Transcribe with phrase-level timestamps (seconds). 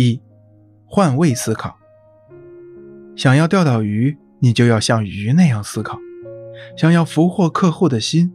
[0.00, 0.22] 一、
[0.86, 1.76] 换位思考。
[3.16, 5.96] 想要钓到鱼，你就要像鱼那样思考；
[6.76, 8.32] 想要俘获客户的心，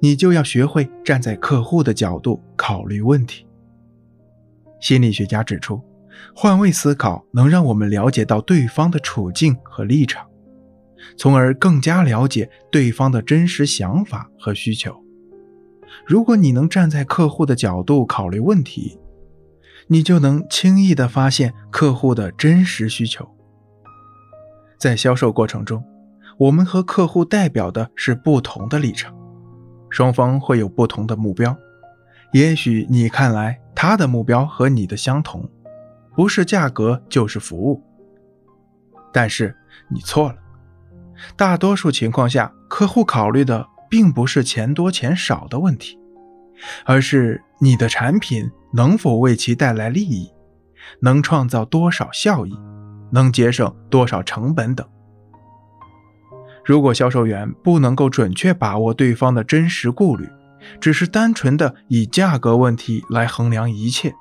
[0.00, 3.46] 你就要学会站在客户的角度考虑问题。
[4.80, 5.80] 心理学家指出，
[6.34, 10.26] 换位思考能让我们了解到对方的处境和立场，
[11.16, 15.00] 从而更加了解对方的真实想法和需求。
[16.04, 18.98] 如果你能站在客户的角度考虑问题，
[19.88, 23.28] 你就能轻易地发现客户的真实需求。
[24.78, 25.84] 在销售过程中，
[26.38, 29.14] 我们和客户代表的是不同的立场，
[29.88, 31.56] 双方会有不同的目标。
[32.32, 35.48] 也许你看来他的目标和你的相同，
[36.16, 37.82] 不是价格就是服务。
[39.12, 39.56] 但是
[39.88, 40.36] 你错了，
[41.36, 45.96] 大多数情况下，客户考虑的并不是钱多钱少的问题，
[46.84, 50.30] 而是你的产品能否为其带来利益，
[51.00, 52.54] 能创造多少效益。
[53.10, 54.84] 能节省多少成本等。
[56.64, 60.28] 如果销售员不能够准确把握对方的真实顾虑，
[60.80, 64.12] 只是单纯的以价格问题来衡量一切，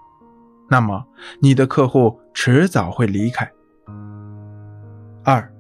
[0.70, 1.08] 那么
[1.40, 3.50] 你的客户迟早会离开。
[5.24, 5.52] 二，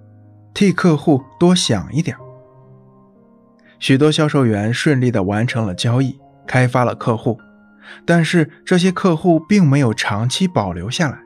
[0.53, 2.15] 替客户多想一点。
[3.79, 7.39] 许多销售员顺利的完成了交易，开发了客户，
[8.05, 11.19] 但是这些客户并没有长期保留下来。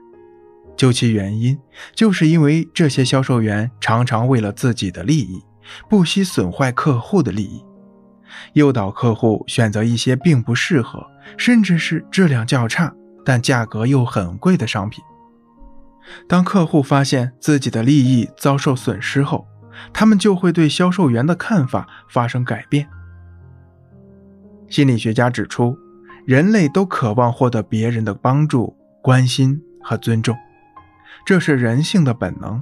[0.75, 1.57] 究其原因，
[1.95, 5.43] 就是因为这些销售员常常为了自己的利益，
[5.89, 7.65] 不惜损坏客户的利益，
[8.53, 11.05] 诱导客户选择一些并不适合，
[11.35, 12.93] 甚至是质量较差
[13.25, 15.03] 但价格又很贵的商品。
[16.27, 19.47] 当客户发现自己的利益遭受损失后，
[19.91, 22.87] 他们就会对销售员的看法发生改变。
[24.69, 25.77] 心理学家指出，
[26.27, 30.35] 人类都渴望获得别人的帮助、关心和尊重。
[31.25, 32.61] 这是人性的本能。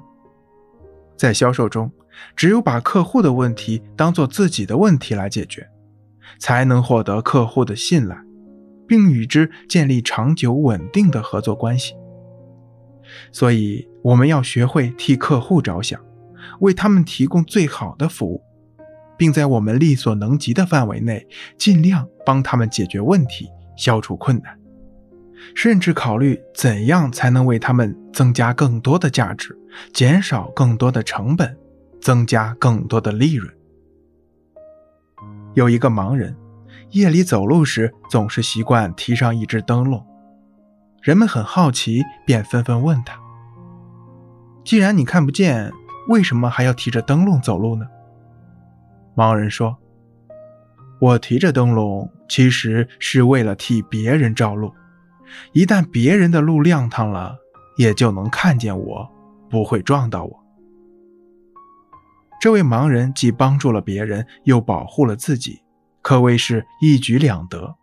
[1.18, 1.92] 在销售中，
[2.36, 5.68] 只有把客户的问题当做自己的问题来解决，
[6.38, 8.16] 才能获得客户的信赖，
[8.88, 11.96] 并与之建立长久稳定的合作关系。
[13.32, 16.00] 所以，我们要学会替客户着想，
[16.60, 18.44] 为他们提供最好的服务，
[19.18, 21.28] 并在我们力所能及的范围内，
[21.58, 24.58] 尽量帮他们解决问题，消除困难。
[25.54, 29.56] 甚至考虑怎样才能为他们增加更多的价值，
[29.94, 31.56] 减少更多的成本，
[32.02, 33.54] 增加更多的利润。
[35.54, 36.36] 有一个盲人，
[36.92, 40.04] 夜里走路时总是习惯提上一只灯笼，
[41.02, 43.20] 人们很好奇，便纷纷问他
[44.66, 45.72] ：“既然你看不见，
[46.10, 47.86] 为什么还要提着灯笼走路呢？”
[49.16, 49.78] 盲人说
[51.00, 54.74] ：“我提着灯笼，其实是为了替别人照路。”
[55.54, 57.36] 一旦别人的路亮堂了，
[57.78, 59.10] 也就能看见我，
[59.50, 60.46] 不会撞到我。
[62.40, 65.62] 这位盲人既帮助了别人，又保护了自己，
[66.02, 67.76] 可谓是一举两得。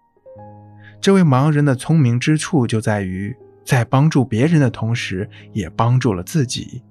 [1.01, 6.83] 这位盲人的聪明之处就在于，在帮助别人的同时，也帮助了自己。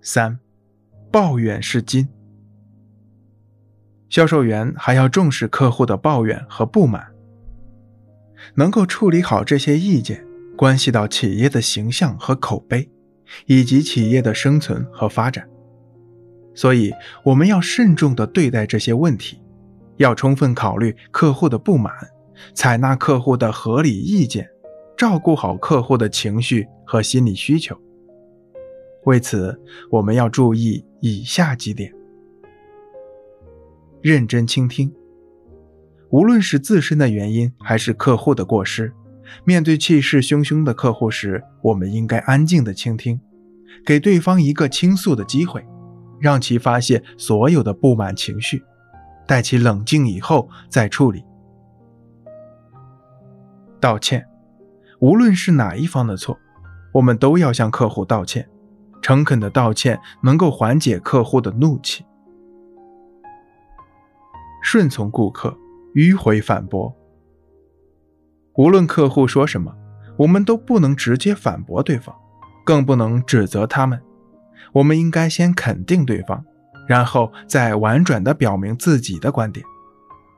[0.00, 0.38] 三，
[1.10, 2.08] 抱怨是金。
[4.08, 7.06] 销售员还要重视客户的抱怨和不满。
[8.54, 10.24] 能够处理好这些意见，
[10.56, 12.88] 关系到企业的形象和口碑，
[13.46, 15.48] 以及企业的生存和发展。
[16.54, 16.92] 所以，
[17.24, 19.42] 我们要慎重地对待这些问题，
[19.96, 21.92] 要充分考虑客户的不满，
[22.54, 24.48] 采纳客户的合理意见，
[24.96, 27.76] 照顾好客户的情绪和心理需求。
[29.04, 31.92] 为此，我们要注意以下几点：
[34.06, 34.94] 认真倾听。
[36.10, 38.92] 无论是自身的原因还是客户的过失，
[39.44, 43.20] 面对气势汹汹的客户时，我们应该安静的倾听，
[43.84, 45.66] 给对方一个倾诉的机会，
[46.20, 48.62] 让其发泄所有的不满情绪，
[49.26, 51.24] 待其冷静以后再处理。
[53.80, 54.24] 道歉，
[55.00, 56.38] 无论是哪一方的错，
[56.92, 58.48] 我们都要向客户道歉。
[59.02, 62.04] 诚恳的道歉能够缓解客户的怒气。
[64.68, 65.56] 顺从顾客。
[65.94, 66.92] 迂回反驳。
[68.56, 69.72] 无论客户说什么，
[70.18, 72.14] 我们都不能直接反驳对方，
[72.64, 74.02] 更不能指责他们。
[74.72, 76.44] 我们应该先肯定对方，
[76.88, 79.64] 然后再婉转地表明自己的观点，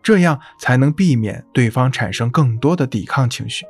[0.02, 3.64] 这样才能避免对方产生更多的抵抗情绪。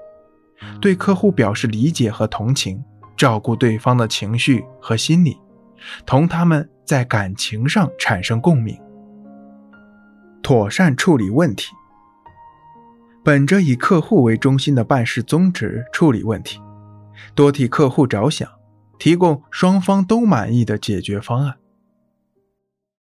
[0.80, 2.82] 对客户表示理解和同情，
[3.16, 5.38] 照顾对方的情绪和心理，
[6.04, 8.76] 同他们在感情上产生共鸣，
[10.42, 11.72] 妥善处理问题。
[13.24, 16.60] 本着以客户为中心的办事宗旨处理问题，
[17.34, 18.48] 多替客户着想，
[18.98, 21.56] 提供双方都满意的解决方案。